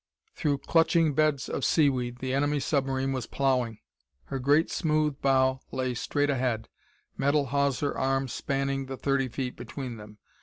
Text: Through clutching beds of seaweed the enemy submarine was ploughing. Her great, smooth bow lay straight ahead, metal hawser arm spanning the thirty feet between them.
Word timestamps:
Through 0.33 0.57
clutching 0.57 1.13
beds 1.13 1.47
of 1.47 1.63
seaweed 1.63 2.17
the 2.21 2.33
enemy 2.33 2.59
submarine 2.59 3.11
was 3.13 3.27
ploughing. 3.27 3.77
Her 4.23 4.39
great, 4.39 4.71
smooth 4.71 5.21
bow 5.21 5.59
lay 5.71 5.93
straight 5.93 6.31
ahead, 6.31 6.69
metal 7.17 7.45
hawser 7.45 7.95
arm 7.95 8.27
spanning 8.27 8.87
the 8.87 8.97
thirty 8.97 9.27
feet 9.27 9.55
between 9.55 9.97
them. 9.97 10.17